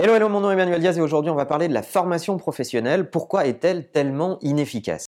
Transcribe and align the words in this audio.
Hello, 0.00 0.14
hello, 0.14 0.28
mon 0.28 0.38
nom 0.38 0.50
est 0.50 0.52
Emmanuel 0.52 0.78
Diaz 0.78 0.96
et 0.96 1.00
aujourd'hui 1.00 1.32
on 1.32 1.34
va 1.34 1.44
parler 1.44 1.66
de 1.66 1.74
la 1.74 1.82
formation 1.82 2.36
professionnelle. 2.36 3.10
Pourquoi 3.10 3.46
est-elle 3.46 3.88
tellement 3.88 4.38
inefficace? 4.42 5.06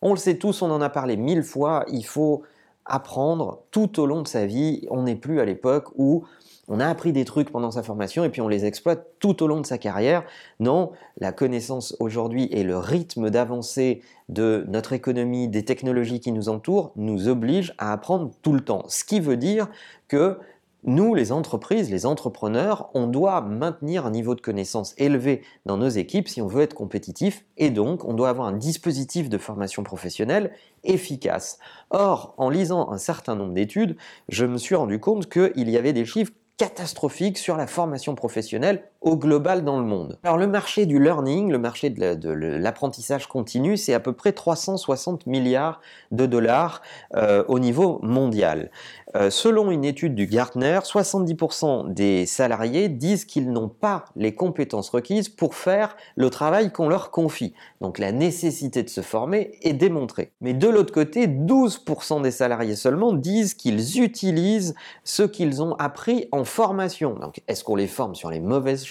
On 0.00 0.12
le 0.12 0.16
sait 0.16 0.38
tous, 0.38 0.62
on 0.62 0.70
en 0.70 0.80
a 0.80 0.88
parlé 0.88 1.18
mille 1.18 1.42
fois, 1.42 1.84
il 1.92 2.06
faut 2.06 2.42
apprendre 2.86 3.64
tout 3.70 4.00
au 4.00 4.06
long 4.06 4.22
de 4.22 4.28
sa 4.28 4.46
vie. 4.46 4.86
On 4.90 5.02
n'est 5.02 5.14
plus 5.14 5.40
à 5.40 5.44
l'époque 5.44 5.88
où 5.96 6.24
on 6.70 6.80
a 6.80 6.86
appris 6.86 7.12
des 7.12 7.24
trucs 7.24 7.50
pendant 7.50 7.72
sa 7.72 7.82
formation 7.82 8.24
et 8.24 8.30
puis 8.30 8.40
on 8.40 8.48
les 8.48 8.64
exploite 8.64 9.06
tout 9.18 9.42
au 9.42 9.48
long 9.48 9.60
de 9.60 9.66
sa 9.66 9.76
carrière. 9.76 10.24
Non, 10.60 10.92
la 11.18 11.32
connaissance 11.32 11.96
aujourd'hui 11.98 12.48
et 12.52 12.62
le 12.62 12.78
rythme 12.78 13.28
d'avancée 13.28 14.02
de 14.28 14.64
notre 14.68 14.92
économie, 14.92 15.48
des 15.48 15.64
technologies 15.64 16.20
qui 16.20 16.30
nous 16.30 16.48
entourent, 16.48 16.92
nous 16.94 17.28
oblige 17.28 17.74
à 17.78 17.92
apprendre 17.92 18.30
tout 18.40 18.52
le 18.52 18.60
temps. 18.60 18.84
Ce 18.88 19.04
qui 19.04 19.18
veut 19.18 19.36
dire 19.36 19.68
que 20.06 20.38
nous, 20.84 21.14
les 21.14 21.30
entreprises, 21.30 21.90
les 21.90 22.06
entrepreneurs, 22.06 22.88
on 22.94 23.06
doit 23.06 23.42
maintenir 23.42 24.06
un 24.06 24.10
niveau 24.10 24.34
de 24.34 24.40
connaissance 24.40 24.94
élevé 24.96 25.42
dans 25.66 25.76
nos 25.76 25.88
équipes 25.88 26.26
si 26.26 26.40
on 26.40 26.46
veut 26.46 26.62
être 26.62 26.72
compétitif 26.72 27.44
et 27.58 27.68
donc 27.68 28.06
on 28.06 28.14
doit 28.14 28.30
avoir 28.30 28.46
un 28.46 28.56
dispositif 28.56 29.28
de 29.28 29.36
formation 29.36 29.82
professionnelle 29.82 30.52
efficace. 30.82 31.58
Or, 31.90 32.32
en 32.38 32.48
lisant 32.48 32.90
un 32.90 32.96
certain 32.96 33.36
nombre 33.36 33.52
d'études, 33.52 33.96
je 34.30 34.46
me 34.46 34.56
suis 34.56 34.74
rendu 34.74 34.98
compte 35.00 35.28
qu'il 35.28 35.68
y 35.68 35.76
avait 35.76 35.92
des 35.92 36.06
chiffres 36.06 36.32
catastrophique 36.60 37.38
sur 37.38 37.56
la 37.56 37.66
formation 37.66 38.14
professionnelle 38.14 38.89
au 39.00 39.16
global 39.16 39.64
dans 39.64 39.78
le 39.78 39.86
monde. 39.86 40.18
Alors 40.22 40.36
le 40.36 40.46
marché 40.46 40.84
du 40.84 41.02
learning, 41.02 41.50
le 41.50 41.58
marché 41.58 41.88
de 41.90 42.30
l'apprentissage 42.30 43.26
continu, 43.26 43.76
c'est 43.76 43.94
à 43.94 44.00
peu 44.00 44.12
près 44.12 44.32
360 44.32 45.26
milliards 45.26 45.80
de 46.10 46.26
dollars 46.26 46.82
euh, 47.16 47.42
au 47.48 47.58
niveau 47.58 47.98
mondial. 48.02 48.70
Euh, 49.16 49.30
selon 49.30 49.70
une 49.70 49.84
étude 49.84 50.14
du 50.14 50.26
Gartner, 50.26 50.78
70% 50.84 51.92
des 51.92 52.26
salariés 52.26 52.88
disent 52.88 53.24
qu'ils 53.24 53.50
n'ont 53.50 53.68
pas 53.68 54.04
les 54.16 54.34
compétences 54.34 54.90
requises 54.90 55.28
pour 55.28 55.54
faire 55.54 55.96
le 56.14 56.30
travail 56.30 56.70
qu'on 56.70 56.88
leur 56.88 57.10
confie. 57.10 57.54
Donc 57.80 57.98
la 57.98 58.12
nécessité 58.12 58.82
de 58.82 58.88
se 58.88 59.00
former 59.00 59.52
est 59.62 59.72
démontrée. 59.72 60.32
Mais 60.40 60.52
de 60.52 60.68
l'autre 60.68 60.92
côté, 60.92 61.26
12% 61.26 62.22
des 62.22 62.30
salariés 62.30 62.76
seulement 62.76 63.12
disent 63.12 63.54
qu'ils 63.54 64.00
utilisent 64.00 64.74
ce 65.04 65.22
qu'ils 65.22 65.62
ont 65.62 65.74
appris 65.74 66.28
en 66.32 66.44
formation. 66.44 67.14
Donc, 67.14 67.42
est-ce 67.48 67.64
qu'on 67.64 67.76
les 67.76 67.86
forme 67.86 68.14
sur 68.14 68.30
les 68.30 68.40
mauvaises 68.40 68.84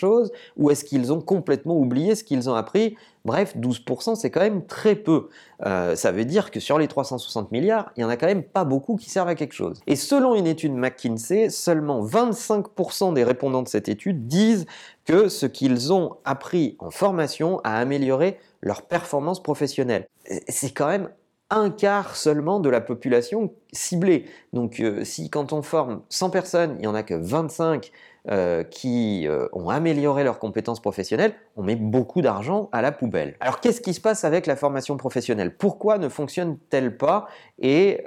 ou 0.58 0.69
est-ce 0.69 0.83
qu'ils 0.83 1.11
ont 1.14 1.22
complètement 1.22 1.78
oublié 1.78 2.16
ce 2.16 2.23
qu'ils 2.23 2.50
ont 2.50 2.55
appris? 2.55 2.95
Bref, 3.25 3.55
12%, 3.58 4.16
c'est 4.16 4.31
quand 4.31 4.39
même 4.39 4.66
très 4.66 4.95
peu. 4.95 5.30
Euh, 5.66 5.95
ça 5.95 6.11
veut 6.11 6.25
dire 6.25 6.52
que 6.52 6.59
sur 6.59 6.80
les 6.80 6.88
360 6.88 7.52
milliards, 7.52 7.91
il 7.95 8.00
n'y 8.00 8.06
en 8.06 8.09
a 8.09 8.16
quand 8.17 8.28
même 8.28 8.44
pas 8.44 8.64
beaucoup 8.64 8.95
qui 8.95 9.09
servent 9.09 9.28
à 9.28 9.36
quelque 9.36 9.53
chose. 9.53 9.81
Et 9.88 9.95
selon 9.95 10.36
une 10.36 10.47
étude 10.47 10.73
McKinsey, 10.73 11.50
seulement 11.50 12.03
25% 12.03 13.14
des 13.14 13.23
répondants 13.23 13.61
de 13.61 13.67
cette 13.67 13.89
étude 13.89 14.28
disent 14.28 14.66
que 15.06 15.28
ce 15.28 15.45
qu'ils 15.45 15.91
ont 15.91 16.16
appris 16.23 16.75
en 16.80 16.91
formation 16.91 17.59
a 17.63 17.75
amélioré 17.75 18.39
leur 18.61 18.84
performance 18.84 19.41
professionnelle. 19.44 20.08
C'est 20.47 20.72
quand 20.72 20.88
même 20.88 21.09
un 21.50 21.69
quart 21.72 22.16
seulement 22.16 22.59
de 22.59 22.69
la 22.69 22.81
population 22.81 23.52
ciblée. 23.72 24.25
Donc 24.53 24.80
euh, 24.80 25.03
si 25.03 25.30
quand 25.30 25.53
on 25.53 25.61
forme 25.61 26.02
100 26.09 26.30
personnes, 26.30 26.75
il 26.78 26.81
n'y 26.81 26.88
en 26.88 26.95
a 26.95 27.03
que 27.03 27.14
25 27.14 27.91
euh, 28.30 28.64
qui 28.64 29.28
euh, 29.28 29.47
ont 29.53 29.69
amélioré 29.69 30.23
leurs 30.23 30.38
compétences 30.38 30.80
professionnelles, 30.80 31.33
on 31.56 31.64
met 31.64 31.75
beaucoup 31.75 32.22
d'argent 32.22 32.69
à 32.72 32.81
la 32.81 32.91
poubelle. 32.91 33.36
Alors 33.39 33.61
qu'est-ce 33.61 33.81
qui 33.81 33.94
se 33.94 34.02
passe 34.02 34.23
avec 34.23 34.45
la 34.45 34.56
formation 34.56 34.97
professionnelle? 34.97 35.56
Pourquoi 35.56 35.97
ne 35.97 36.09
fonctionne-t-elle 36.09 36.97
pas? 36.97 37.28
Et 37.58 38.03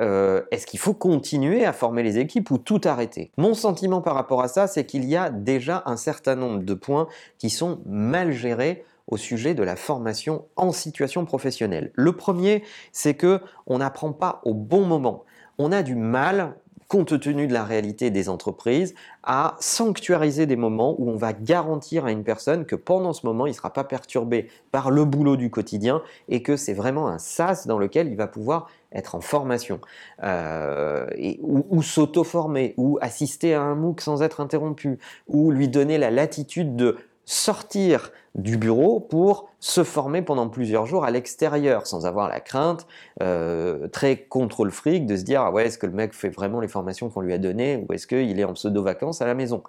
est-ce 0.50 0.66
qu'il 0.66 0.78
faut 0.78 0.94
continuer 0.94 1.64
à 1.64 1.72
former 1.72 2.02
les 2.02 2.18
équipes 2.18 2.50
ou 2.50 2.58
tout 2.58 2.80
arrêter? 2.84 3.32
Mon 3.36 3.54
sentiment 3.54 4.00
par 4.00 4.14
rapport 4.14 4.42
à 4.42 4.48
ça, 4.48 4.66
c'est 4.66 4.84
qu'il 4.84 5.04
y 5.04 5.16
a 5.16 5.30
déjà 5.30 5.82
un 5.86 5.96
certain 5.96 6.36
nombre 6.36 6.62
de 6.62 6.74
points 6.74 7.08
qui 7.38 7.50
sont 7.50 7.80
mal 7.86 8.32
gérés 8.32 8.84
au 9.08 9.16
sujet 9.16 9.54
de 9.54 9.62
la 9.62 9.76
formation 9.76 10.46
en 10.56 10.72
situation 10.72 11.24
professionnelle. 11.24 11.90
Le 11.94 12.12
premier, 12.12 12.62
c'est 12.92 13.14
que 13.14 13.40
on 13.66 13.78
n'apprend 13.78 14.12
pas 14.12 14.40
au 14.44 14.54
bon 14.54 14.84
moment. 14.84 15.24
On 15.58 15.72
a 15.72 15.82
du 15.82 15.94
mal 15.94 16.54
compte 16.92 17.18
tenu 17.18 17.46
de 17.46 17.54
la 17.54 17.64
réalité 17.64 18.10
des 18.10 18.28
entreprises, 18.28 18.94
à 19.22 19.56
sanctuariser 19.60 20.44
des 20.44 20.56
moments 20.56 20.94
où 20.98 21.08
on 21.08 21.16
va 21.16 21.32
garantir 21.32 22.04
à 22.04 22.12
une 22.12 22.22
personne 22.22 22.66
que 22.66 22.76
pendant 22.76 23.14
ce 23.14 23.24
moment, 23.24 23.46
il 23.46 23.52
ne 23.52 23.54
sera 23.54 23.72
pas 23.72 23.82
perturbé 23.82 24.50
par 24.72 24.90
le 24.90 25.06
boulot 25.06 25.36
du 25.36 25.48
quotidien 25.48 26.02
et 26.28 26.42
que 26.42 26.54
c'est 26.54 26.74
vraiment 26.74 27.08
un 27.08 27.16
sas 27.16 27.66
dans 27.66 27.78
lequel 27.78 28.08
il 28.08 28.16
va 28.16 28.26
pouvoir 28.26 28.68
être 28.92 29.14
en 29.14 29.22
formation 29.22 29.80
euh, 30.22 31.06
ou, 31.40 31.64
ou 31.70 31.82
s'auto-former 31.82 32.74
ou 32.76 32.98
assister 33.00 33.54
à 33.54 33.62
un 33.62 33.74
MOOC 33.74 34.02
sans 34.02 34.22
être 34.22 34.42
interrompu 34.42 34.98
ou 35.28 35.50
lui 35.50 35.68
donner 35.68 35.96
la 35.96 36.10
latitude 36.10 36.76
de 36.76 36.98
sortir 37.32 38.12
du 38.34 38.56
bureau 38.56 38.98
pour 39.00 39.50
se 39.60 39.84
former 39.84 40.22
pendant 40.22 40.48
plusieurs 40.48 40.86
jours 40.86 41.04
à 41.04 41.10
l'extérieur 41.10 41.86
sans 41.86 42.06
avoir 42.06 42.28
la 42.28 42.40
crainte 42.40 42.86
euh, 43.22 43.88
très 43.88 44.16
contrôle 44.16 44.70
fric 44.70 45.06
de 45.06 45.16
se 45.16 45.22
dire 45.22 45.42
ah 45.42 45.50
ouais 45.50 45.66
est-ce 45.66 45.76
que 45.76 45.86
le 45.86 45.92
mec 45.92 46.14
fait 46.14 46.30
vraiment 46.30 46.60
les 46.60 46.68
formations 46.68 47.10
qu'on 47.10 47.20
lui 47.20 47.32
a 47.32 47.38
données 47.38 47.76
ou 47.76 47.92
est-ce 47.92 48.06
qu'il 48.06 48.40
est 48.40 48.44
en 48.44 48.54
pseudo 48.54 48.82
vacances 48.82 49.20
à 49.20 49.26
la 49.26 49.34
maison? 49.34 49.62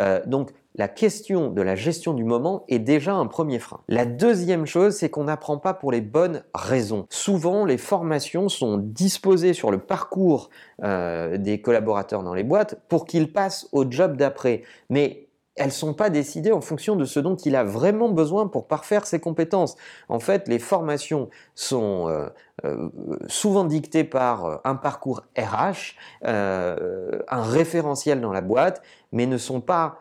Euh, 0.00 0.20
donc 0.26 0.50
la 0.74 0.86
question 0.86 1.50
de 1.50 1.62
la 1.62 1.74
gestion 1.74 2.12
du 2.14 2.24
moment 2.24 2.64
est 2.68 2.78
déjà 2.78 3.14
un 3.14 3.26
premier 3.26 3.58
frein. 3.58 3.80
La 3.88 4.04
deuxième 4.04 4.64
chose, 4.64 4.94
c'est 4.94 5.10
qu'on 5.10 5.24
n'apprend 5.24 5.58
pas 5.58 5.74
pour 5.74 5.90
les 5.90 6.00
bonnes 6.00 6.44
raisons. 6.54 7.06
Souvent, 7.10 7.64
les 7.64 7.78
formations 7.78 8.48
sont 8.48 8.76
disposées 8.78 9.54
sur 9.54 9.72
le 9.72 9.78
parcours 9.78 10.50
euh, 10.84 11.36
des 11.36 11.60
collaborateurs 11.60 12.22
dans 12.22 12.34
les 12.34 12.44
boîtes 12.44 12.80
pour 12.88 13.06
qu'ils 13.06 13.32
passent 13.32 13.68
au 13.72 13.90
job 13.90 14.16
d'après. 14.16 14.62
Mais 14.88 15.27
elles 15.58 15.72
sont 15.72 15.94
pas 15.94 16.10
décidées 16.10 16.52
en 16.52 16.60
fonction 16.60 16.96
de 16.96 17.04
ce 17.04 17.20
dont 17.20 17.36
il 17.36 17.56
a 17.56 17.64
vraiment 17.64 18.08
besoin 18.08 18.46
pour 18.46 18.66
parfaire 18.66 19.06
ses 19.06 19.20
compétences. 19.20 19.76
En 20.08 20.20
fait, 20.20 20.48
les 20.48 20.58
formations 20.58 21.28
sont 21.54 22.08
euh, 22.08 22.28
euh, 22.64 22.88
souvent 23.26 23.64
dictées 23.64 24.04
par 24.04 24.44
euh, 24.44 24.56
un 24.64 24.76
parcours 24.76 25.22
RH, 25.36 25.96
un 26.22 27.42
référentiel 27.42 28.20
dans 28.20 28.32
la 28.32 28.40
boîte, 28.40 28.82
mais 29.12 29.26
ne 29.26 29.38
sont 29.38 29.60
pas 29.60 29.98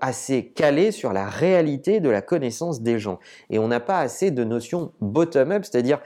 assez 0.00 0.46
calées 0.46 0.92
sur 0.92 1.12
la 1.12 1.26
réalité 1.26 2.00
de 2.00 2.08
la 2.08 2.22
connaissance 2.22 2.80
des 2.80 2.98
gens. 2.98 3.18
Et 3.50 3.58
on 3.58 3.68
n'a 3.68 3.80
pas 3.80 3.98
assez 3.98 4.30
de 4.30 4.42
notions 4.42 4.92
bottom-up, 5.02 5.64
c'est-à-dire 5.64 6.00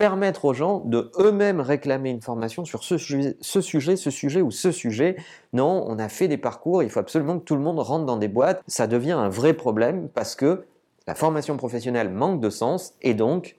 permettre 0.00 0.46
aux 0.46 0.54
gens 0.54 0.80
de 0.86 1.12
eux-mêmes 1.18 1.60
réclamer 1.60 2.08
une 2.08 2.22
formation 2.22 2.64
sur 2.64 2.84
ce 2.84 2.96
sujet, 2.96 3.36
ce 3.42 3.60
sujet, 3.60 3.96
ce 3.96 4.10
sujet 4.10 4.40
ou 4.40 4.50
ce 4.50 4.72
sujet. 4.72 5.16
Non, 5.52 5.84
on 5.86 5.98
a 5.98 6.08
fait 6.08 6.26
des 6.26 6.38
parcours, 6.38 6.82
il 6.82 6.88
faut 6.88 7.00
absolument 7.00 7.38
que 7.38 7.44
tout 7.44 7.54
le 7.54 7.60
monde 7.60 7.78
rentre 7.80 8.06
dans 8.06 8.16
des 8.16 8.26
boîtes. 8.26 8.62
Ça 8.66 8.86
devient 8.86 9.12
un 9.12 9.28
vrai 9.28 9.52
problème 9.52 10.08
parce 10.08 10.34
que 10.34 10.64
la 11.06 11.14
formation 11.14 11.58
professionnelle 11.58 12.08
manque 12.08 12.40
de 12.40 12.48
sens 12.48 12.94
et 13.02 13.12
donc 13.12 13.56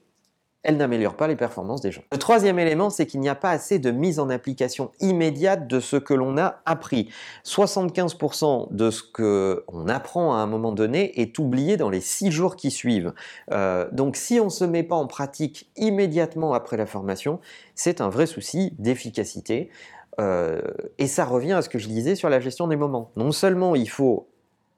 elle 0.62 0.76
n'améliore 0.76 1.16
pas 1.16 1.26
les 1.26 1.36
performances 1.36 1.80
des 1.80 1.90
gens. 1.90 2.02
Le 2.12 2.18
troisième 2.18 2.58
élément, 2.58 2.88
c'est 2.88 3.06
qu'il 3.06 3.20
n'y 3.20 3.28
a 3.28 3.34
pas 3.34 3.50
assez 3.50 3.78
de 3.78 3.90
mise 3.90 4.20
en 4.20 4.30
application 4.30 4.92
immédiate 5.00 5.66
de 5.66 5.80
ce 5.80 5.96
que 5.96 6.14
l'on 6.14 6.38
a 6.38 6.60
appris. 6.66 7.08
75% 7.44 8.72
de 8.72 8.90
ce 8.90 9.02
que 9.02 9.64
on 9.68 9.88
apprend 9.88 10.34
à 10.34 10.38
un 10.38 10.46
moment 10.46 10.72
donné 10.72 11.20
est 11.20 11.38
oublié 11.38 11.76
dans 11.76 11.90
les 11.90 12.00
six 12.00 12.30
jours 12.30 12.54
qui 12.54 12.70
suivent. 12.70 13.12
Euh, 13.50 13.88
donc 13.92 14.16
si 14.16 14.38
on 14.38 14.46
ne 14.46 14.50
se 14.50 14.64
met 14.64 14.84
pas 14.84 14.96
en 14.96 15.06
pratique 15.06 15.70
immédiatement 15.76 16.54
après 16.54 16.76
la 16.76 16.86
formation, 16.86 17.40
c'est 17.74 18.00
un 18.00 18.08
vrai 18.08 18.26
souci 18.26 18.74
d'efficacité. 18.78 19.70
Euh, 20.20 20.60
et 20.98 21.06
ça 21.06 21.24
revient 21.24 21.52
à 21.52 21.62
ce 21.62 21.68
que 21.68 21.78
je 21.78 21.88
disais 21.88 22.14
sur 22.14 22.28
la 22.28 22.38
gestion 22.38 22.68
des 22.68 22.76
moments. 22.76 23.10
Non 23.16 23.32
seulement 23.32 23.74
il 23.74 23.88
faut 23.88 24.28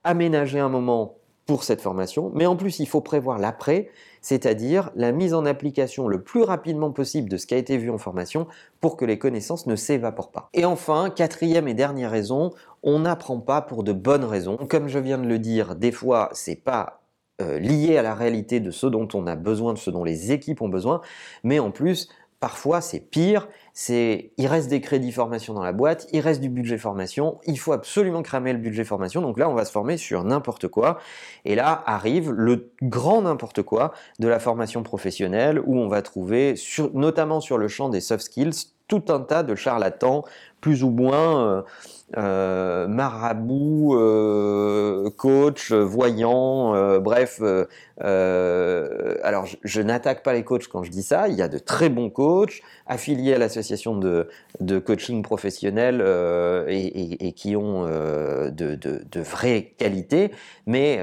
aménager 0.05 0.61
un 0.61 0.69
moment 0.69 1.16
pour 1.47 1.65
cette 1.65 1.81
formation, 1.81 2.31
mais 2.34 2.47
en 2.47 2.56
plus 2.56 2.78
il 2.78 2.87
faut 2.87 3.01
prévoir 3.01 3.39
l'après, 3.39 3.91
c'est-à-dire 4.24 4.90
la 4.96 5.12
mise 5.12 5.34
en 5.34 5.44
application 5.44 6.08
le 6.08 6.22
plus 6.22 6.42
rapidement 6.42 6.90
possible 6.90 7.28
de 7.28 7.36
ce 7.36 7.46
qui 7.46 7.52
a 7.52 7.58
été 7.58 7.76
vu 7.76 7.90
en 7.90 7.98
formation 7.98 8.46
pour 8.80 8.96
que 8.96 9.04
les 9.04 9.18
connaissances 9.18 9.66
ne 9.66 9.76
s'évaporent 9.76 10.30
pas. 10.30 10.48
Et 10.54 10.64
enfin, 10.64 11.10
quatrième 11.14 11.68
et 11.68 11.74
dernière 11.74 12.10
raison, 12.10 12.50
on 12.82 13.00
n'apprend 13.00 13.38
pas 13.38 13.60
pour 13.60 13.84
de 13.84 13.92
bonnes 13.92 14.24
raisons. 14.24 14.56
Comme 14.56 14.88
je 14.88 14.98
viens 14.98 15.18
de 15.18 15.26
le 15.26 15.38
dire, 15.38 15.76
des 15.76 15.92
fois 15.92 16.30
c'est 16.32 16.56
pas 16.56 17.03
euh, 17.42 17.59
lié 17.59 17.98
à 17.98 18.03
la 18.03 18.15
réalité 18.15 18.60
de 18.60 18.71
ce 18.71 18.86
dont 18.86 19.09
on 19.12 19.26
a 19.26 19.36
besoin, 19.36 19.74
de 19.74 19.78
ce 19.78 19.91
dont 19.91 20.04
les 20.04 20.32
équipes 20.32 20.62
ont 20.62 20.70
besoin, 20.70 21.03
mais 21.42 21.59
en 21.59 21.70
plus 21.70 22.09
Parfois, 22.44 22.82
c'est 22.82 23.00
pire, 23.00 23.48
il 23.88 24.46
reste 24.46 24.68
des 24.68 24.82
crédits 24.82 25.12
formation 25.12 25.54
dans 25.54 25.62
la 25.62 25.72
boîte, 25.72 26.06
il 26.12 26.20
reste 26.20 26.42
du 26.42 26.50
budget 26.50 26.76
formation, 26.76 27.41
il 27.46 27.58
faut 27.58 27.72
absolument 27.72 28.20
cramer 28.20 28.52
le 28.52 28.58
budget 28.58 28.84
formation. 28.84 29.22
Donc 29.22 29.38
là, 29.38 29.48
on 29.48 29.54
va 29.54 29.64
se 29.64 29.72
former 29.72 29.96
sur 29.96 30.24
n'importe 30.24 30.68
quoi. 30.68 30.98
Et 31.46 31.54
là 31.54 31.82
arrive 31.86 32.32
le 32.32 32.70
grand 32.82 33.22
n'importe 33.22 33.62
quoi 33.62 33.94
de 34.18 34.28
la 34.28 34.38
formation 34.41 34.82
professionnelle 34.82 35.58
où 35.64 35.78
on 35.78 35.88
va 35.88 36.02
trouver, 36.02 36.54
notamment 36.92 37.41
sur 37.41 37.56
le 37.56 37.66
champ 37.66 37.88
des 37.88 38.02
soft 38.02 38.24
skills, 38.24 38.74
tout 38.88 39.04
un 39.08 39.20
tas 39.20 39.42
de 39.42 39.54
charlatans 39.54 40.22
plus 40.65 40.83
ou 40.83 40.89
moins 40.89 41.63
euh, 42.16 42.87
marabout, 42.87 43.97
euh, 43.97 45.11
coach, 45.11 45.72
voyant, 45.72 46.75
euh, 46.75 46.99
bref. 46.99 47.43
alors, 47.99 49.45
je, 49.63 49.81
n'attaque 49.83 50.22
pas 50.22 50.33
les 50.33 50.43
coachs 50.43 50.66
quand 50.69 50.84
je 50.84 50.91
dis 50.91 51.03
ça. 51.03 51.28
Il 51.28 51.34
y 51.34 51.43
a 51.43 51.49
de 51.49 51.59
très 51.59 51.91
bons 51.91 52.09
coachs 52.09 52.63
affiliés 52.87 53.34
à 53.34 53.39
l'association 53.39 53.95
de, 53.95 54.78
coaching 54.78 55.22
professionnel 55.22 56.03
et, 56.66 57.33
qui 57.33 57.57
ont 57.57 57.84
de, 57.84 58.51
de, 58.51 59.21
vraies 59.21 59.75
qualités, 59.77 60.31
mais 60.66 61.01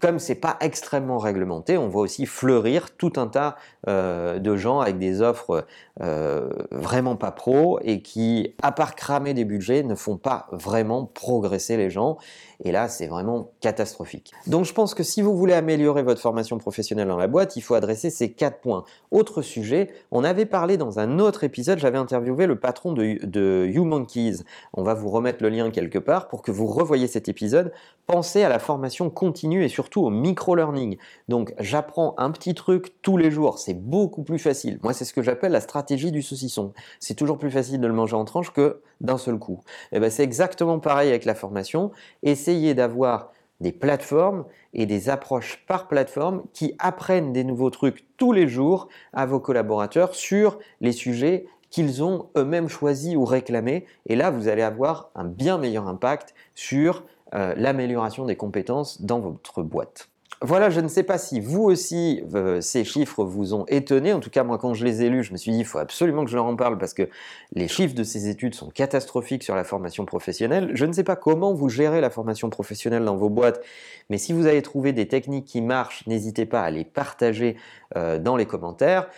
comme 0.00 0.18
c'est 0.18 0.34
pas 0.34 0.56
extrêmement 0.60 1.18
réglementé, 1.18 1.78
on 1.78 1.88
voit 1.88 2.02
aussi 2.02 2.26
fleurir 2.26 2.90
tout 2.96 3.12
un 3.16 3.28
tas 3.28 3.56
euh, 3.88 4.38
de 4.38 4.56
gens 4.56 4.80
avec 4.80 4.98
des 4.98 5.22
offres 5.22 5.66
euh, 6.02 6.50
vraiment 6.70 7.16
pas 7.16 7.30
pro 7.30 7.78
et 7.82 8.02
qui, 8.02 8.54
à 8.62 8.72
part 8.72 8.94
cramer 8.94 9.32
des 9.32 9.44
budgets, 9.44 9.82
ne 9.82 9.94
font 9.94 10.18
pas 10.18 10.46
vraiment 10.52 11.06
progresser 11.06 11.78
les 11.78 11.88
gens. 11.88 12.18
Et 12.64 12.72
là, 12.72 12.88
c'est 12.88 13.06
vraiment 13.06 13.50
catastrophique. 13.60 14.32
Donc 14.46 14.64
je 14.64 14.74
pense 14.74 14.94
que 14.94 15.02
si 15.02 15.22
vous 15.22 15.36
voulez 15.36 15.54
améliorer 15.54 16.02
votre 16.02 16.20
formation 16.20 16.58
professionnelle 16.58 17.08
dans 17.08 17.16
la 17.16 17.28
boîte, 17.28 17.56
il 17.56 17.62
faut 17.62 17.74
adresser 17.74 18.10
ces 18.10 18.32
quatre 18.32 18.60
points. 18.60 18.84
Autre 19.10 19.40
sujet, 19.40 19.90
on 20.10 20.24
avait 20.24 20.46
parlé 20.46 20.76
dans 20.76 20.98
un 20.98 21.18
autre 21.18 21.44
épisode, 21.44 21.78
j'avais 21.78 21.98
interviewé 21.98 22.46
le 22.46 22.58
patron 22.58 22.92
de, 22.92 23.18
de 23.24 23.66
YouMonkeys. 23.66 24.42
On 24.74 24.82
va 24.82 24.94
vous 24.94 25.08
remettre 25.08 25.42
le 25.42 25.48
lien 25.48 25.70
quelque 25.70 25.98
part 25.98 26.28
pour 26.28 26.42
que 26.42 26.50
vous 26.50 26.66
revoyez 26.66 27.06
cet 27.06 27.28
épisode. 27.28 27.72
Pensez 28.06 28.42
à 28.42 28.48
la 28.48 28.58
formation 28.58 29.10
continue 29.10 29.64
et 29.64 29.68
surtout 29.68 29.85
au 29.94 30.10
micro-learning. 30.10 30.96
Donc 31.28 31.54
j'apprends 31.58 32.14
un 32.18 32.30
petit 32.30 32.54
truc 32.54 33.00
tous 33.02 33.16
les 33.16 33.30
jours, 33.30 33.58
c'est 33.58 33.74
beaucoup 33.74 34.22
plus 34.22 34.38
facile. 34.38 34.78
Moi, 34.82 34.92
c'est 34.92 35.04
ce 35.04 35.12
que 35.12 35.22
j'appelle 35.22 35.52
la 35.52 35.60
stratégie 35.60 36.12
du 36.12 36.22
saucisson. 36.22 36.72
C'est 37.00 37.14
toujours 37.14 37.38
plus 37.38 37.50
facile 37.50 37.80
de 37.80 37.86
le 37.86 37.92
manger 37.92 38.16
en 38.16 38.24
tranches 38.24 38.52
que 38.52 38.80
d'un 39.00 39.18
seul 39.18 39.38
coup. 39.38 39.60
Et 39.92 39.96
eh 39.96 40.00
ben, 40.00 40.10
c'est 40.10 40.24
exactement 40.24 40.78
pareil 40.78 41.08
avec 41.10 41.24
la 41.24 41.34
formation. 41.34 41.90
Essayez 42.22 42.74
d'avoir 42.74 43.32
des 43.60 43.72
plateformes 43.72 44.44
et 44.74 44.86
des 44.86 45.08
approches 45.08 45.64
par 45.66 45.88
plateforme 45.88 46.42
qui 46.52 46.74
apprennent 46.78 47.32
des 47.32 47.44
nouveaux 47.44 47.70
trucs 47.70 48.04
tous 48.16 48.32
les 48.32 48.48
jours 48.48 48.88
à 49.12 49.26
vos 49.26 49.40
collaborateurs 49.40 50.14
sur 50.14 50.58
les 50.80 50.92
sujets 50.92 51.46
qu'ils 51.70 52.02
ont 52.02 52.28
eux-mêmes 52.36 52.68
choisis 52.68 53.16
ou 53.16 53.24
réclamés. 53.24 53.86
Et 54.06 54.16
là, 54.16 54.30
vous 54.30 54.48
allez 54.48 54.62
avoir 54.62 55.10
un 55.14 55.24
bien 55.24 55.58
meilleur 55.58 55.88
impact 55.88 56.34
sur 56.54 57.04
euh, 57.34 57.54
l'amélioration 57.56 58.24
des 58.24 58.36
compétences 58.36 59.02
dans 59.02 59.20
votre 59.20 59.62
boîte. 59.62 60.08
Voilà, 60.42 60.68
je 60.68 60.80
ne 60.80 60.88
sais 60.88 61.02
pas 61.02 61.16
si 61.16 61.40
vous 61.40 61.62
aussi, 61.62 62.22
euh, 62.34 62.60
ces 62.60 62.84
chiffres 62.84 63.24
vous 63.24 63.54
ont 63.54 63.64
étonné. 63.68 64.12
En 64.12 64.20
tout 64.20 64.28
cas, 64.28 64.44
moi, 64.44 64.58
quand 64.58 64.74
je 64.74 64.84
les 64.84 65.02
ai 65.02 65.08
lus, 65.08 65.24
je 65.24 65.32
me 65.32 65.38
suis 65.38 65.50
dit, 65.50 65.60
il 65.60 65.64
faut 65.64 65.78
absolument 65.78 66.24
que 66.24 66.30
je 66.30 66.36
leur 66.36 66.44
en 66.44 66.56
parle 66.56 66.76
parce 66.76 66.92
que 66.92 67.08
les 67.54 67.68
chiffres 67.68 67.94
de 67.94 68.04
ces 68.04 68.28
études 68.28 68.54
sont 68.54 68.68
catastrophiques 68.68 69.42
sur 69.42 69.56
la 69.56 69.64
formation 69.64 70.04
professionnelle. 70.04 70.72
Je 70.74 70.84
ne 70.84 70.92
sais 70.92 71.04
pas 71.04 71.16
comment 71.16 71.54
vous 71.54 71.70
gérez 71.70 72.02
la 72.02 72.10
formation 72.10 72.50
professionnelle 72.50 73.04
dans 73.04 73.16
vos 73.16 73.30
boîtes, 73.30 73.62
mais 74.10 74.18
si 74.18 74.34
vous 74.34 74.44
avez 74.44 74.60
trouvé 74.60 74.92
des 74.92 75.08
techniques 75.08 75.46
qui 75.46 75.62
marchent, 75.62 76.06
n'hésitez 76.06 76.44
pas 76.44 76.60
à 76.60 76.70
les 76.70 76.84
partager 76.84 77.56
euh, 77.96 78.18
dans 78.18 78.36
les 78.36 78.44
commentaires. 78.44 79.08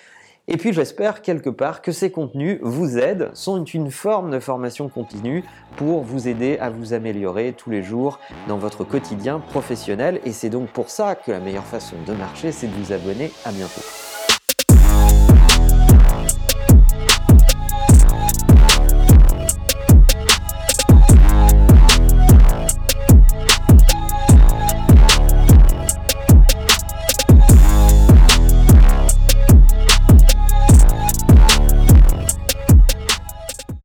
Et 0.51 0.57
puis 0.57 0.73
j'espère 0.73 1.21
quelque 1.21 1.51
part 1.51 1.83
que 1.83 1.93
ces 1.93 2.11
contenus 2.11 2.59
vous 2.63 2.97
aident, 2.97 3.31
sont 3.35 3.63
une 3.65 3.91
forme 3.91 4.31
de 4.31 4.41
formation 4.41 4.89
continue 4.89 5.45
pour 5.77 6.03
vous 6.03 6.27
aider 6.27 6.57
à 6.59 6.71
vous 6.71 6.95
améliorer 6.95 7.53
tous 7.53 7.69
les 7.71 7.83
jours 7.83 8.19
dans 8.49 8.57
votre 8.57 8.83
quotidien 8.83 9.41
professionnel. 9.41 10.21
Et 10.25 10.33
c'est 10.33 10.51
donc 10.51 10.71
pour 10.71 10.89
ça 10.89 11.15
que 11.15 11.31
la 11.31 11.41
meilleure 11.41 11.67
façon 11.67 11.97
de 12.07 12.15
marcher, 12.15 12.51
c'est 12.51 12.67
de 12.67 12.73
vous 12.73 12.93
abonner. 12.93 13.31
À 13.45 13.53
bientôt. 13.53 13.83